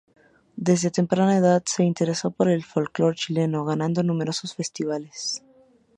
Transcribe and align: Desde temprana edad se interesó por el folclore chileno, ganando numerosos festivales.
Desde 0.55 0.89
temprana 0.89 1.37
edad 1.37 1.61
se 1.67 1.83
interesó 1.83 2.31
por 2.31 2.49
el 2.49 2.63
folclore 2.63 3.15
chileno, 3.15 3.65
ganando 3.65 4.01
numerosos 4.01 4.55
festivales. 4.55 5.43